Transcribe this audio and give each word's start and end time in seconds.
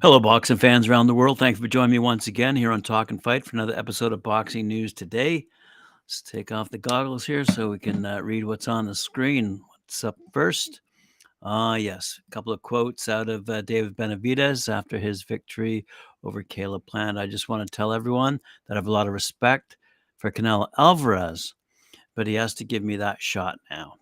Hello, 0.00 0.20
boxing 0.20 0.56
fans 0.56 0.88
around 0.88 1.08
the 1.08 1.14
world. 1.14 1.38
Thank 1.38 1.56
you 1.56 1.62
for 1.62 1.68
joining 1.68 1.90
me 1.90 1.98
once 1.98 2.26
again 2.26 2.56
here 2.56 2.72
on 2.72 2.80
TalkinFight 2.80 3.44
for 3.44 3.56
another 3.56 3.78
episode 3.78 4.14
of 4.14 4.22
Boxing 4.22 4.66
News 4.66 4.94
Today. 4.94 5.46
Let's 6.04 6.22
take 6.22 6.52
off 6.52 6.70
the 6.70 6.78
goggles 6.78 7.26
here 7.26 7.44
so 7.44 7.68
we 7.68 7.78
can 7.78 8.06
uh, 8.06 8.20
read 8.22 8.44
what's 8.44 8.68
on 8.68 8.86
the 8.86 8.94
screen. 8.94 9.60
What's 9.68 10.02
up 10.02 10.16
first? 10.32 10.80
Ah, 11.42 11.72
uh, 11.72 11.74
yes, 11.74 12.18
a 12.26 12.30
couple 12.30 12.52
of 12.52 12.62
quotes 12.62 13.10
out 13.10 13.28
of 13.28 13.46
uh, 13.50 13.60
David 13.60 13.94
Benavidez 13.94 14.72
after 14.72 14.98
his 14.98 15.22
victory 15.22 15.84
over 16.24 16.42
Caleb 16.42 16.86
Plant. 16.86 17.18
I 17.18 17.26
just 17.26 17.50
want 17.50 17.68
to 17.68 17.76
tell 17.76 17.92
everyone 17.92 18.40
that 18.68 18.74
I 18.74 18.78
have 18.78 18.86
a 18.86 18.92
lot 18.92 19.06
of 19.06 19.12
respect 19.12 19.76
for 20.16 20.30
Canelo 20.30 20.68
Alvarez, 20.78 21.52
but 22.16 22.26
he 22.26 22.34
has 22.34 22.54
to 22.54 22.64
give 22.64 22.82
me 22.82 22.96
that 22.96 23.22
shot 23.22 23.58
now. 23.70 23.94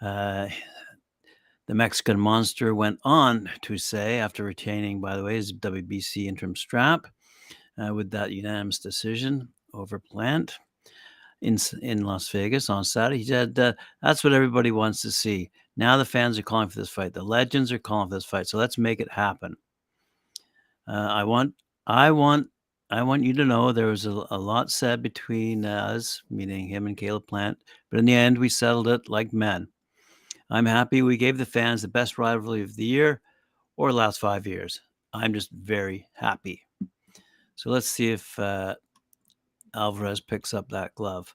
Uh, 0.00 0.48
the 1.66 1.74
Mexican 1.74 2.20
monster 2.20 2.74
went 2.74 3.00
on 3.04 3.50
to 3.62 3.76
say, 3.76 4.20
after 4.20 4.44
retaining, 4.44 5.00
by 5.00 5.16
the 5.16 5.24
way, 5.24 5.34
his 5.34 5.52
WBC 5.52 6.26
interim 6.26 6.54
strap 6.54 7.06
uh, 7.82 7.92
with 7.92 8.10
that 8.12 8.30
unanimous 8.30 8.78
decision 8.78 9.48
over 9.74 9.98
Plant 9.98 10.58
in 11.40 11.56
in 11.82 12.04
Las 12.04 12.28
Vegas 12.30 12.68
on 12.70 12.84
Saturday, 12.84 13.18
he 13.18 13.24
said, 13.24 13.58
uh, 13.58 13.72
"That's 14.02 14.24
what 14.24 14.32
everybody 14.32 14.70
wants 14.70 15.02
to 15.02 15.12
see." 15.12 15.50
Now 15.76 15.96
the 15.96 16.04
fans 16.04 16.38
are 16.38 16.42
calling 16.42 16.68
for 16.68 16.78
this 16.78 16.88
fight. 16.88 17.14
The 17.14 17.22
legends 17.22 17.70
are 17.70 17.78
calling 17.78 18.08
for 18.08 18.16
this 18.16 18.24
fight. 18.24 18.48
So 18.48 18.58
let's 18.58 18.78
make 18.78 18.98
it 19.00 19.12
happen. 19.12 19.56
Uh, 20.88 21.08
I 21.10 21.24
want, 21.24 21.54
I 21.86 22.10
want, 22.10 22.48
I 22.90 23.02
want 23.02 23.24
you 23.24 23.34
to 23.34 23.44
know 23.44 23.70
there 23.70 23.86
was 23.86 24.06
a, 24.06 24.26
a 24.30 24.38
lot 24.38 24.70
said 24.70 25.02
between 25.02 25.64
us, 25.64 26.22
meaning 26.30 26.68
him 26.68 26.86
and 26.86 26.96
Caleb 26.96 27.26
Plant, 27.26 27.58
but 27.90 27.98
in 27.98 28.06
the 28.06 28.14
end, 28.14 28.38
we 28.38 28.48
settled 28.48 28.88
it 28.88 29.08
like 29.08 29.32
men. 29.32 29.68
I'm 30.50 30.64
happy 30.64 31.02
we 31.02 31.18
gave 31.18 31.36
the 31.36 31.44
fans 31.44 31.82
the 31.82 31.88
best 31.88 32.16
rivalry 32.16 32.62
of 32.62 32.74
the 32.76 32.84
year 32.84 33.20
or 33.76 33.92
last 33.92 34.20
five 34.20 34.46
years. 34.46 34.80
I'm 35.12 35.34
just 35.34 35.50
very 35.50 36.08
happy. 36.14 36.62
So 37.56 37.70
let's 37.70 37.88
see 37.88 38.10
if 38.12 38.38
uh, 38.38 38.76
Alvarez 39.74 40.20
picks 40.20 40.54
up 40.54 40.70
that 40.70 40.94
glove. 40.94 41.34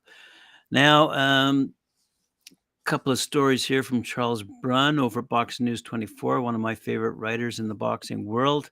Now, 0.71 1.11
a 1.11 1.17
um, 1.17 1.73
couple 2.85 3.11
of 3.11 3.19
stories 3.19 3.63
here 3.63 3.83
from 3.83 4.01
Charles 4.01 4.41
Brun 4.41 4.97
over 4.97 5.19
at 5.19 5.29
Boxing 5.29 5.65
News 5.65 5.83
24, 5.83 6.41
one 6.41 6.55
of 6.55 6.61
my 6.61 6.73
favorite 6.73 7.11
writers 7.11 7.59
in 7.59 7.67
the 7.67 7.75
boxing 7.75 8.25
world. 8.25 8.71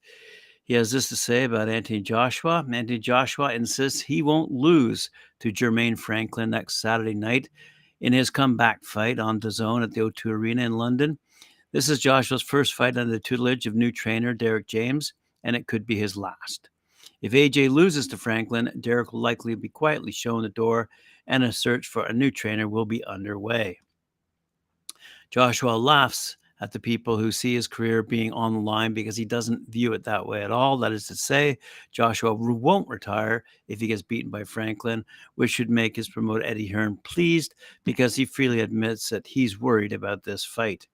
He 0.63 0.73
has 0.75 0.91
this 0.91 1.09
to 1.09 1.15
say 1.15 1.43
about 1.43 1.69
Anthony 1.69 2.01
Joshua. 2.01 2.65
Anthony 2.71 2.99
Joshua 2.99 3.53
insists 3.53 3.99
he 3.99 4.21
won't 4.21 4.51
lose 4.51 5.09
to 5.39 5.51
Jermaine 5.51 5.97
Franklin 5.97 6.49
next 6.49 6.81
Saturday 6.81 7.15
night 7.15 7.49
in 7.99 8.13
his 8.13 8.29
comeback 8.29 8.83
fight 8.83 9.19
on 9.19 9.39
DAZN 9.39 9.83
at 9.83 9.91
the 9.91 10.01
O2 10.01 10.25
Arena 10.27 10.63
in 10.63 10.77
London. 10.77 11.17
This 11.71 11.89
is 11.89 11.99
Joshua's 11.99 12.41
first 12.41 12.73
fight 12.73 12.97
under 12.97 13.11
the 13.11 13.19
tutelage 13.19 13.65
of 13.65 13.75
new 13.75 13.91
trainer 13.91 14.33
Derrick 14.33 14.67
James, 14.67 15.13
and 15.43 15.55
it 15.55 15.67
could 15.67 15.85
be 15.85 15.97
his 15.97 16.17
last. 16.17 16.69
If 17.21 17.33
AJ 17.33 17.69
loses 17.69 18.07
to 18.07 18.17
Franklin, 18.17 18.71
Derek 18.79 19.13
will 19.13 19.21
likely 19.21 19.55
be 19.55 19.69
quietly 19.69 20.11
shown 20.11 20.41
the 20.41 20.49
door, 20.49 20.89
and 21.27 21.43
a 21.43 21.53
search 21.53 21.87
for 21.87 22.05
a 22.05 22.13
new 22.13 22.31
trainer 22.31 22.67
will 22.67 22.85
be 22.85 23.03
underway. 23.05 23.79
Joshua 25.29 25.71
laughs 25.71 26.37
at 26.61 26.71
the 26.71 26.79
people 26.79 27.17
who 27.17 27.31
see 27.31 27.55
his 27.55 27.67
career 27.67 28.03
being 28.03 28.31
on 28.31 28.53
the 28.53 28.59
line 28.59 28.93
because 28.93 29.17
he 29.17 29.25
doesn't 29.25 29.67
view 29.67 29.93
it 29.93 30.03
that 30.03 30.25
way 30.25 30.43
at 30.43 30.51
all. 30.51 30.77
That 30.77 30.91
is 30.91 31.07
to 31.07 31.15
say, 31.15 31.57
Joshua 31.91 32.33
won't 32.33 32.87
retire 32.87 33.43
if 33.67 33.81
he 33.81 33.87
gets 33.87 34.03
beaten 34.03 34.29
by 34.29 34.43
Franklin, 34.43 35.03
which 35.35 35.51
should 35.51 35.71
make 35.71 35.95
his 35.95 36.07
promoter 36.07 36.43
Eddie 36.43 36.67
Hearn 36.67 36.97
pleased 37.03 37.55
because 37.83 38.15
he 38.15 38.25
freely 38.25 38.61
admits 38.61 39.09
that 39.09 39.25
he's 39.25 39.59
worried 39.59 39.91
about 39.91 40.23
this 40.23 40.45
fight. 40.45 40.87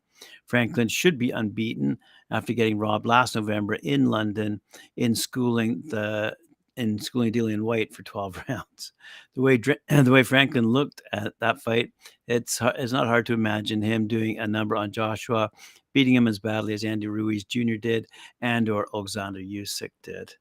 Franklin 0.45 0.87
should 0.87 1.19
be 1.19 1.31
unbeaten 1.31 1.97
after 2.31 2.53
getting 2.53 2.79
robbed 2.79 3.05
last 3.05 3.35
November 3.35 3.75
in 3.75 4.09
London 4.09 4.61
in 4.95 5.13
schooling 5.13 5.83
the 5.85 6.35
in 6.77 6.99
schooling 6.99 7.33
Dillian 7.33 7.61
Whyte 7.61 7.93
for 7.93 8.03
12 8.03 8.43
rounds. 8.49 8.93
The 9.35 9.41
way 9.41 9.57
the 9.89 10.11
way 10.11 10.23
Franklin 10.23 10.67
looked 10.67 11.01
at 11.11 11.33
that 11.39 11.61
fight, 11.61 11.91
it's 12.27 12.59
it's 12.61 12.93
not 12.93 13.07
hard 13.07 13.25
to 13.27 13.33
imagine 13.33 13.81
him 13.81 14.07
doing 14.07 14.39
a 14.39 14.47
number 14.47 14.75
on 14.75 14.91
Joshua, 14.91 15.49
beating 15.93 16.15
him 16.15 16.27
as 16.27 16.39
badly 16.39 16.73
as 16.73 16.83
Andy 16.83 17.07
Ruiz 17.07 17.43
Jr. 17.43 17.75
did 17.81 18.07
and 18.41 18.69
or 18.69 18.87
Alexander 18.93 19.39
Usyk 19.39 19.91
did. 20.03 20.33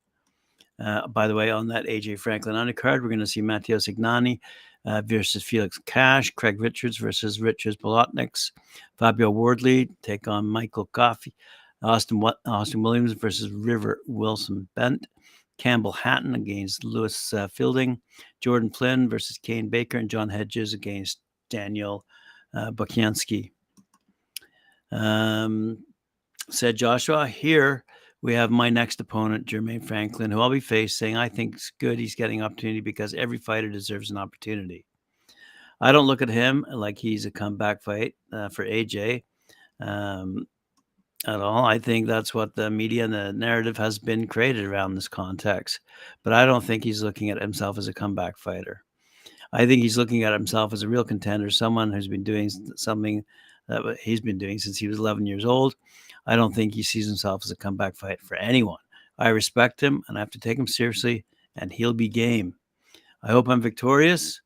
Uh, 0.78 1.06
by 1.08 1.26
the 1.26 1.34
way, 1.34 1.50
on 1.50 1.68
that 1.68 1.86
AJ 1.86 2.18
Franklin 2.18 2.54
undercard, 2.54 3.00
we're 3.02 3.08
going 3.08 3.18
to 3.20 3.26
see 3.26 3.40
Matteo 3.40 3.78
Signani 3.78 4.40
uh, 4.84 5.02
versus 5.04 5.42
Felix 5.42 5.78
Cash, 5.86 6.30
Craig 6.32 6.60
Richards 6.60 6.98
versus 6.98 7.40
Richards 7.40 7.76
Bolotniks, 7.76 8.52
Fabio 8.98 9.30
Wardley 9.30 9.88
take 10.02 10.28
on 10.28 10.46
Michael 10.46 10.88
Coffie, 10.92 11.32
Austin 11.82 12.22
Austin 12.46 12.82
Williams 12.82 13.12
versus 13.12 13.50
River 13.50 14.00
Wilson 14.06 14.68
Bent, 14.74 15.06
Campbell 15.58 15.92
Hatton 15.92 16.34
against 16.34 16.84
Lewis 16.84 17.32
uh, 17.32 17.48
Fielding, 17.48 18.00
Jordan 18.40 18.70
Flynn 18.70 19.08
versus 19.08 19.38
Kane 19.38 19.68
Baker, 19.68 19.98
and 19.98 20.10
John 20.10 20.28
Hedges 20.28 20.74
against 20.74 21.20
Daniel 21.50 22.04
uh, 22.54 22.70
Bukiansky. 22.70 23.52
Um, 24.92 25.84
said 26.50 26.76
Joshua, 26.76 27.26
here 27.26 27.84
we 28.22 28.34
have 28.34 28.50
my 28.50 28.70
next 28.70 29.00
opponent, 29.00 29.46
Jermaine 29.46 29.84
Franklin, 29.84 30.30
who 30.30 30.40
I'll 30.40 30.50
be 30.50 30.60
facing. 30.60 31.16
I 31.16 31.28
think 31.28 31.54
it's 31.54 31.72
good 31.78 31.98
he's 31.98 32.14
getting 32.14 32.42
opportunity 32.42 32.80
because 32.80 33.14
every 33.14 33.38
fighter 33.38 33.68
deserves 33.68 34.10
an 34.10 34.16
opportunity. 34.16 34.84
I 35.80 35.92
don't 35.92 36.06
look 36.06 36.22
at 36.22 36.28
him 36.28 36.64
like 36.70 36.98
he's 36.98 37.26
a 37.26 37.30
comeback 37.30 37.82
fight 37.82 38.14
uh, 38.32 38.48
for 38.48 38.64
AJ. 38.64 39.24
Um, 39.80 40.46
at 41.24 41.40
all. 41.40 41.64
I 41.64 41.78
think 41.78 42.06
that's 42.06 42.34
what 42.34 42.54
the 42.54 42.70
media 42.70 43.04
and 43.04 43.12
the 43.12 43.32
narrative 43.32 43.76
has 43.78 43.98
been 43.98 44.26
created 44.26 44.64
around 44.64 44.94
this 44.94 45.08
context. 45.08 45.80
But 46.22 46.32
I 46.32 46.44
don't 46.44 46.64
think 46.64 46.84
he's 46.84 47.02
looking 47.02 47.30
at 47.30 47.40
himself 47.40 47.78
as 47.78 47.88
a 47.88 47.94
comeback 47.94 48.36
fighter. 48.38 48.84
I 49.52 49.66
think 49.66 49.82
he's 49.82 49.96
looking 49.96 50.24
at 50.24 50.32
himself 50.32 50.72
as 50.72 50.82
a 50.82 50.88
real 50.88 51.04
contender, 51.04 51.50
someone 51.50 51.92
who's 51.92 52.08
been 52.08 52.24
doing 52.24 52.50
something 52.76 53.24
that 53.68 53.98
he's 54.00 54.20
been 54.20 54.38
doing 54.38 54.58
since 54.58 54.76
he 54.76 54.88
was 54.88 54.98
11 54.98 55.26
years 55.26 55.44
old. 55.44 55.74
I 56.26 56.36
don't 56.36 56.54
think 56.54 56.74
he 56.74 56.82
sees 56.82 57.06
himself 57.06 57.42
as 57.44 57.50
a 57.50 57.56
comeback 57.56 57.96
fight 57.96 58.20
for 58.20 58.36
anyone. 58.36 58.78
I 59.18 59.28
respect 59.28 59.82
him 59.82 60.02
and 60.08 60.18
I 60.18 60.20
have 60.20 60.30
to 60.30 60.40
take 60.40 60.58
him 60.58 60.66
seriously, 60.66 61.24
and 61.56 61.72
he'll 61.72 61.94
be 61.94 62.08
game. 62.08 62.54
I 63.22 63.30
hope 63.30 63.48
I'm 63.48 63.62
victorious. 63.62 64.40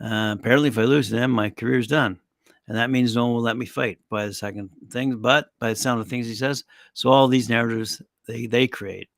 Uh, 0.00 0.34
apparently, 0.38 0.68
if 0.68 0.78
I 0.78 0.82
lose 0.82 1.08
to 1.10 1.16
him, 1.16 1.30
my 1.30 1.50
career's 1.50 1.86
done 1.86 2.18
and 2.68 2.76
that 2.76 2.90
means 2.90 3.14
no 3.14 3.26
one 3.26 3.34
will 3.34 3.42
let 3.42 3.56
me 3.56 3.66
fight 3.66 3.98
by 4.08 4.26
the 4.26 4.32
second 4.32 4.70
thing. 4.90 5.16
But 5.18 5.50
by 5.58 5.70
the 5.70 5.76
sound 5.76 6.00
of 6.00 6.08
things 6.08 6.26
he 6.26 6.34
says, 6.34 6.64
so 6.94 7.10
all 7.10 7.28
these 7.28 7.48
narratives 7.48 8.00
they 8.26 8.46
they 8.46 8.66
create. 8.66 9.08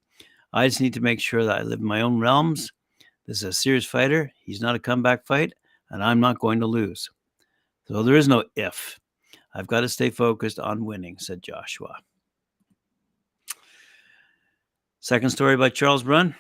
I 0.53 0.69
just 0.69 0.81
need 0.81 0.95
to 0.95 1.01
make 1.01 1.21
sure 1.21 1.45
that 1.45 1.61
I 1.61 1.63
live 1.63 1.81
in 1.81 1.87
my 1.87 2.01
own 2.01 2.19
realms. 2.19 2.73
This 3.27 3.39
is 3.39 3.45
a 3.45 3.53
serious 3.53 3.85
fighter. 3.85 4.33
He's 4.43 4.61
not 4.61 4.75
a 4.75 4.81
comeback 4.81 5.27
fight, 5.27 5.53
and 5.91 6.03
I'm 6.03 6.21
not 6.21 6.39
going 6.39 6.61
to 6.61 6.67
lose. 6.67 7.11
So 7.89 8.03
there 8.03 8.17
is 8.17 8.29
no 8.29 8.45
if. 8.55 8.99
I've 9.55 9.67
got 9.67 9.81
to 9.81 9.89
stay 9.89 10.11
focused 10.11 10.59
on 10.59 10.85
winning," 10.85 11.19
said 11.19 11.43
Joshua. 11.43 11.97
Second 15.01 15.31
story 15.31 15.57
by 15.57 15.69
Charles 15.69 16.03
Brun. 16.03 16.35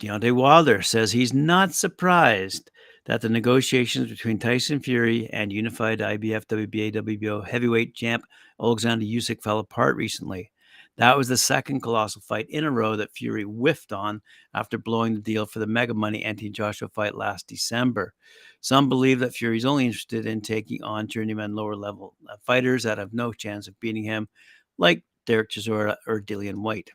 Deontay 0.00 0.32
Wilder 0.32 0.82
says 0.82 1.10
he's 1.10 1.32
not 1.32 1.74
surprised 1.74 2.70
that 3.08 3.22
the 3.22 3.28
negotiations 3.28 4.10
between 4.10 4.38
Tyson 4.38 4.80
Fury 4.80 5.30
and 5.32 5.50
unified 5.50 6.00
IBF 6.00 6.44
WBA 6.44 6.94
WBO 6.94 7.44
heavyweight 7.44 7.94
champ 7.94 8.22
Alexander 8.60 9.06
Usyk 9.06 9.42
fell 9.42 9.58
apart 9.58 9.96
recently. 9.96 10.52
That 10.98 11.16
was 11.16 11.26
the 11.26 11.38
second 11.38 11.80
colossal 11.80 12.20
fight 12.20 12.50
in 12.50 12.64
a 12.64 12.70
row 12.70 12.96
that 12.96 13.12
Fury 13.12 13.44
whiffed 13.44 13.92
on 13.92 14.20
after 14.52 14.76
blowing 14.76 15.14
the 15.14 15.22
deal 15.22 15.46
for 15.46 15.58
the 15.58 15.66
mega 15.66 15.94
money 15.94 16.22
Anthony 16.22 16.50
Joshua 16.50 16.88
fight 16.88 17.14
last 17.14 17.46
December. 17.46 18.12
Some 18.60 18.90
believe 18.90 19.20
that 19.20 19.32
Fury 19.32 19.56
is 19.56 19.64
only 19.64 19.86
interested 19.86 20.26
in 20.26 20.42
taking 20.42 20.82
on 20.82 21.08
journeyman 21.08 21.54
lower 21.54 21.76
level 21.76 22.14
uh, 22.28 22.36
fighters 22.42 22.82
that 22.82 22.98
have 22.98 23.14
no 23.14 23.32
chance 23.32 23.68
of 23.68 23.80
beating 23.80 24.04
him, 24.04 24.28
like 24.76 25.02
Derek 25.24 25.50
Chisora 25.50 25.96
or 26.06 26.20
Dillian 26.20 26.56
Whyte. 26.56 26.90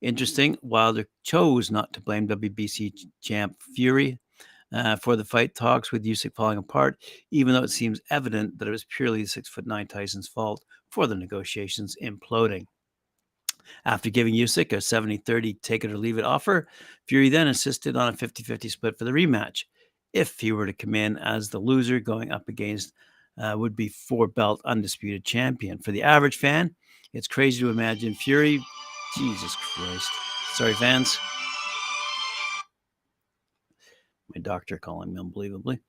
Interesting, 0.00 0.58
Wilder 0.62 1.06
chose 1.22 1.70
not 1.70 1.92
to 1.92 2.00
blame 2.00 2.26
WBC 2.26 2.92
champ 3.22 3.54
Fury 3.76 4.18
uh, 4.72 4.96
for 4.96 5.16
the 5.16 5.24
fight 5.24 5.54
talks 5.54 5.92
with 5.92 6.04
Usyk 6.04 6.34
falling 6.34 6.58
apart, 6.58 6.98
even 7.30 7.54
though 7.54 7.62
it 7.62 7.70
seems 7.70 8.00
evident 8.10 8.58
that 8.58 8.68
it 8.68 8.72
was 8.72 8.84
purely 8.84 9.24
six 9.26 9.48
foot 9.48 9.66
nine 9.66 9.86
Tyson's 9.86 10.28
fault 10.28 10.64
for 10.90 11.06
the 11.06 11.14
negotiations 11.14 11.96
imploding. 12.02 12.66
After 13.84 14.10
giving 14.10 14.34
Usyk 14.34 14.72
a 14.72 14.80
70 14.80 15.18
30 15.18 15.54
take 15.54 15.84
it 15.84 15.90
or 15.90 15.98
leave 15.98 16.18
it 16.18 16.24
offer, 16.24 16.68
Fury 17.06 17.28
then 17.28 17.48
insisted 17.48 17.96
on 17.96 18.12
a 18.12 18.16
50 18.16 18.42
50 18.42 18.68
split 18.68 18.98
for 18.98 19.04
the 19.04 19.10
rematch. 19.10 19.64
If 20.12 20.38
he 20.38 20.52
were 20.52 20.66
to 20.66 20.72
come 20.72 20.94
in 20.94 21.18
as 21.18 21.48
the 21.48 21.58
loser 21.58 21.98
going 21.98 22.30
up 22.30 22.48
against 22.48 22.92
uh, 23.36 23.54
would 23.56 23.74
be 23.74 23.88
four 23.88 24.28
belt 24.28 24.60
undisputed 24.64 25.24
champion. 25.24 25.78
For 25.78 25.92
the 25.92 26.02
average 26.02 26.36
fan, 26.36 26.74
it's 27.12 27.26
crazy 27.26 27.60
to 27.60 27.70
imagine 27.70 28.14
Fury. 28.14 28.64
Jesus 29.16 29.54
Christ. 29.56 30.10
Sorry, 30.54 30.74
fans. 30.74 31.18
My 34.34 34.40
doctor 34.40 34.78
calling 34.78 35.14
me 35.14 35.20
unbelievably. 35.20 35.80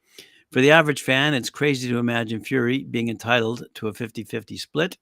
For 0.52 0.62
the 0.62 0.72
average 0.72 1.02
fan, 1.02 1.34
it's 1.34 1.50
crazy 1.50 1.90
to 1.90 1.98
imagine 1.98 2.44
Fury 2.44 2.84
being 2.84 3.10
entitled 3.10 3.66
to 3.76 3.88
a 3.88 3.94
50 3.94 4.24
50 4.24 4.58
split 4.58 4.98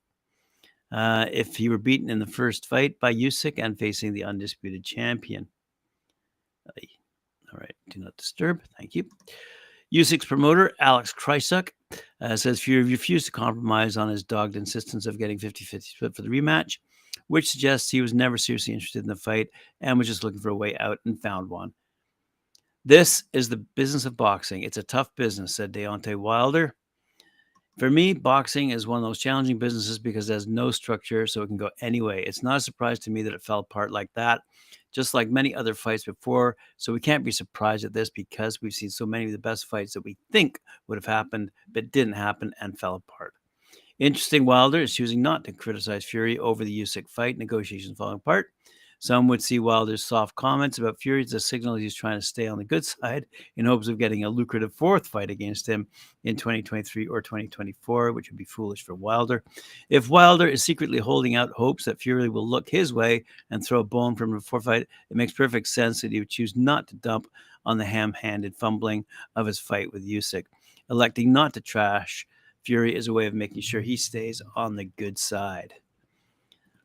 uh, 0.91 1.25
if 1.31 1.55
he 1.55 1.69
were 1.69 1.77
beaten 1.77 2.09
in 2.09 2.19
the 2.19 2.25
first 2.25 2.67
fight 2.67 2.99
by 2.99 3.13
Usyk 3.13 3.53
and 3.57 3.77
facing 3.77 4.13
the 4.13 4.23
undisputed 4.23 4.83
champion. 4.83 5.47
All 7.53 7.59
right, 7.59 7.75
do 7.89 7.99
not 7.99 8.17
disturb. 8.17 8.61
Thank 8.79 8.95
you. 8.95 9.05
Usyk's 9.93 10.25
promoter, 10.25 10.71
Alex 10.79 11.13
Krassyuk, 11.13 11.69
uh, 12.19 12.35
says 12.35 12.59
Fury 12.59 12.83
refused 12.83 13.27
to 13.27 13.31
compromise 13.31 13.95
on 13.95 14.09
his 14.09 14.23
dogged 14.23 14.55
insistence 14.55 15.05
of 15.05 15.19
getting 15.19 15.37
50 15.37 15.65
50 15.65 15.87
split 15.87 16.15
for 16.15 16.23
the 16.23 16.29
rematch, 16.29 16.79
which 17.27 17.49
suggests 17.49 17.91
he 17.91 18.01
was 18.01 18.13
never 18.13 18.37
seriously 18.37 18.73
interested 18.73 19.03
in 19.03 19.07
the 19.07 19.15
fight 19.15 19.49
and 19.81 19.99
was 19.99 20.07
just 20.07 20.23
looking 20.23 20.39
for 20.39 20.49
a 20.49 20.55
way 20.55 20.75
out 20.77 20.97
and 21.05 21.21
found 21.21 21.47
one. 21.47 21.73
This 22.85 23.23
is 23.31 23.47
the 23.47 23.57
business 23.57 24.05
of 24.05 24.17
boxing. 24.17 24.63
It's 24.63 24.77
a 24.77 24.83
tough 24.83 25.09
business, 25.15 25.55
said 25.55 25.71
Deontay 25.71 26.17
Wilder. 26.17 26.75
For 27.79 27.89
me, 27.89 28.13
boxing 28.13 28.71
is 28.71 28.85
one 28.85 28.97
of 28.97 29.03
those 29.03 29.19
challenging 29.19 29.57
businesses 29.57 29.97
because 29.97 30.27
there's 30.27 30.47
no 30.47 30.69
structure, 30.69 31.25
so 31.25 31.41
it 31.41 31.47
can 31.47 31.57
go 31.57 31.69
any 31.79 32.01
way. 32.01 32.23
It's 32.23 32.43
not 32.43 32.57
a 32.57 32.61
surprise 32.61 32.99
to 32.99 33.09
me 33.09 33.21
that 33.23 33.33
it 33.33 33.41
fell 33.41 33.59
apart 33.59 33.89
like 33.91 34.09
that, 34.15 34.41
just 34.91 35.13
like 35.13 35.29
many 35.29 35.55
other 35.55 35.73
fights 35.73 36.03
before. 36.03 36.57
So 36.75 36.91
we 36.91 36.99
can't 36.99 37.23
be 37.23 37.31
surprised 37.31 37.85
at 37.85 37.93
this 37.93 38.09
because 38.09 38.61
we've 38.61 38.73
seen 38.73 38.89
so 38.89 39.05
many 39.05 39.25
of 39.25 39.31
the 39.31 39.39
best 39.39 39.65
fights 39.65 39.93
that 39.93 40.03
we 40.03 40.17
think 40.31 40.59
would 40.87 40.97
have 40.97 41.05
happened, 41.05 41.51
but 41.71 41.91
didn't 41.91 42.13
happen 42.13 42.53
and 42.59 42.77
fell 42.77 42.95
apart. 42.95 43.33
Interesting, 43.97 44.45
Wilder 44.45 44.81
is 44.81 44.93
choosing 44.93 45.21
not 45.21 45.45
to 45.45 45.53
criticize 45.53 46.03
Fury 46.03 46.37
over 46.37 46.65
the 46.65 46.81
Usyk 46.81 47.07
fight, 47.09 47.37
negotiations 47.37 47.97
falling 47.97 48.15
apart. 48.15 48.47
Some 49.03 49.27
would 49.27 49.43
see 49.43 49.59
Wilder's 49.59 50.01
soft 50.01 50.33
comments 50.35 50.77
about 50.77 50.97
Fury 50.97 51.23
as 51.25 51.33
a 51.33 51.39
signal 51.41 51.75
he's 51.75 51.93
trying 51.93 52.17
to 52.17 52.25
stay 52.25 52.47
on 52.47 52.57
the 52.57 52.63
good 52.63 52.85
side 52.85 53.25
in 53.57 53.65
hopes 53.65 53.89
of 53.89 53.97
getting 53.97 54.23
a 54.23 54.29
lucrative 54.29 54.73
fourth 54.73 55.07
fight 55.07 55.29
against 55.29 55.67
him 55.67 55.87
in 56.23 56.37
2023 56.37 57.07
or 57.07 57.21
2024, 57.21 58.13
which 58.13 58.31
would 58.31 58.37
be 58.37 58.45
foolish 58.45 58.85
for 58.85 58.95
Wilder. 58.95 59.43
If 59.89 60.07
Wilder 60.07 60.47
is 60.47 60.63
secretly 60.63 60.99
holding 60.99 61.35
out 61.35 61.49
hopes 61.49 61.83
that 61.83 61.99
Fury 61.99 62.29
will 62.29 62.47
look 62.47 62.69
his 62.69 62.93
way 62.93 63.25
and 63.51 63.61
throw 63.61 63.81
a 63.81 63.83
bone 63.83 64.15
from 64.15 64.37
a 64.37 64.39
fourth 64.39 64.63
fight, 64.63 64.87
it 65.09 65.17
makes 65.17 65.33
perfect 65.33 65.67
sense 65.67 65.99
that 65.99 66.13
he 66.13 66.19
would 66.19 66.29
choose 66.29 66.55
not 66.55 66.87
to 66.87 66.95
dump 66.95 67.27
on 67.65 67.77
the 67.77 67.83
ham-handed 67.83 68.55
fumbling 68.55 69.03
of 69.35 69.47
his 69.47 69.59
fight 69.59 69.91
with 69.91 70.07
Usyk. 70.07 70.45
Electing 70.89 71.33
not 71.33 71.53
to 71.55 71.59
trash 71.59 72.25
Fury 72.61 72.95
is 72.95 73.09
a 73.09 73.13
way 73.13 73.25
of 73.25 73.33
making 73.33 73.63
sure 73.63 73.81
he 73.81 73.97
stays 73.97 74.41
on 74.55 74.77
the 74.77 74.85
good 74.85 75.17
side. 75.17 75.73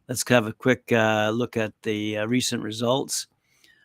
Let's 0.09 0.27
have 0.29 0.47
a 0.47 0.55
quick 0.55 0.91
uh, 0.91 1.29
look 1.35 1.59
at 1.59 1.75
the 1.83 2.17
uh, 2.17 2.27
recent 2.27 2.63
results. 2.63 3.27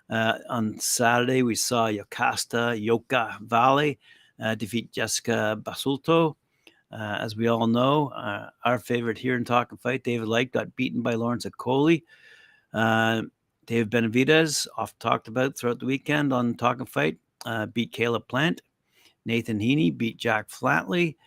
Uh, 0.10 0.36
on 0.50 0.80
Saturday, 0.80 1.44
we 1.44 1.54
saw 1.54 1.90
Yokasta 1.90 2.82
Yoka 2.82 3.38
Valley 3.42 4.00
uh, 4.42 4.56
defeat 4.56 4.94
Jessica 4.94 5.60
Basulto. 5.62 6.36
Uh, 6.94 7.18
as 7.20 7.36
we 7.36 7.50
all 7.50 7.68
know, 7.68 8.08
uh, 8.16 8.50
our 8.64 8.80
favorite 8.80 9.18
here 9.18 9.36
in 9.36 9.44
TalkinFight, 9.44 10.04
David 10.04 10.30
Light, 10.30 10.54
got 10.54 10.74
beaten 10.78 11.02
by 11.02 11.16
Lawrence 11.16 11.46
Okolie. 11.46 12.04
Dave 12.74 13.88
Benavidez, 13.90 14.66
oft 14.78 14.98
talked 15.02 15.28
about 15.28 15.58
throughout 15.58 15.80
the 15.80 15.86
weekend 15.86 16.32
on 16.32 16.54
TalkinFight, 16.54 17.18
beat 17.74 17.92
Caleb 17.92 18.30
Plant. 18.30 18.62
Nathan 19.26 19.60
Heaney 19.60 19.98
beat 19.98 20.16
Jack 20.16 20.48
Flatley. 20.48 21.18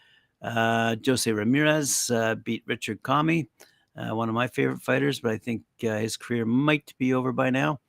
Jose 0.42 1.30
Ramirez 1.30 2.10
beat 2.44 2.62
Richard 2.66 3.02
Commey 3.02 3.48
uh, 3.96 4.14
one 4.14 4.28
of 4.28 4.34
my 4.34 4.46
favorite 4.46 4.82
fighters, 4.82 5.20
but 5.20 5.32
I 5.32 5.38
think 5.38 5.62
uh, 5.84 5.98
his 5.98 6.16
career 6.16 6.44
might 6.44 6.92
be 6.98 7.14
over 7.14 7.32
by 7.32 7.50
now. 7.50 7.80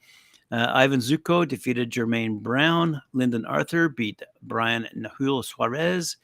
Uh, 0.50 0.68
Ivan 0.74 1.00
Zucco 1.00 1.46
defeated 1.48 1.92
Jermaine 1.92 2.40
Brown. 2.40 3.02
Lyndon 3.14 3.46
Arthur 3.46 3.90
beat 3.90 4.22
Brian 4.42 4.88
Nahuel 4.96 5.44
Suarez. 5.44 6.18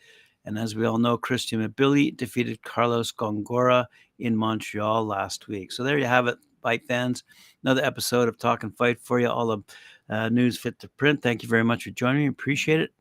And 0.45 0.57
as 0.57 0.75
we 0.75 0.85
all 0.85 0.97
know, 0.97 1.17
Christian 1.17 1.67
Mbilli 1.67 2.15
defeated 2.15 2.61
Carlos 2.63 3.11
Gongora 3.11 3.85
in 4.19 4.35
Montreal 4.35 5.05
last 5.05 5.47
week. 5.47 5.71
So 5.71 5.83
there 5.83 5.97
you 5.97 6.05
have 6.05 6.27
it, 6.27 6.37
fight 6.61 6.85
fans. 6.87 7.23
Another 7.63 7.83
episode 7.83 8.29
of 8.29 8.37
TalkinFight 8.37 8.99
for 8.99 9.19
you. 9.19 9.27
All 9.27 9.47
the 9.47 9.63
uh, 10.09 10.29
news 10.29 10.57
fit 10.57 10.79
to 10.79 10.89
print. 10.89 11.21
Thank 11.21 11.43
you 11.43 11.49
very 11.49 11.63
much 11.63 11.83
for 11.83 11.91
joining 11.91 12.23
me. 12.23 12.27
Appreciate 12.27 12.79
it. 12.79 12.93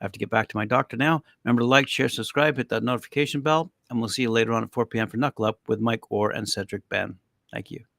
I 0.00 0.04
have 0.04 0.12
to 0.12 0.18
get 0.18 0.30
back 0.30 0.48
to 0.48 0.56
my 0.56 0.64
doctor 0.64 0.96
now. 0.96 1.22
Remember 1.44 1.60
to 1.60 1.66
like, 1.66 1.88
share, 1.88 2.08
subscribe, 2.08 2.56
hit 2.56 2.68
that 2.70 2.82
notification 2.82 3.40
bell, 3.40 3.70
and 3.90 4.00
we'll 4.00 4.08
see 4.08 4.22
you 4.22 4.30
later 4.30 4.52
on 4.52 4.62
at 4.62 4.72
4 4.72 4.86
p.m. 4.86 5.08
for 5.08 5.18
Knuckle 5.18 5.44
Up 5.44 5.58
with 5.68 5.80
Mike 5.80 6.10
Orr 6.10 6.30
and 6.30 6.48
Cedric 6.48 6.88
Ben. 6.88 7.16
Thank 7.52 7.70
you. 7.70 7.89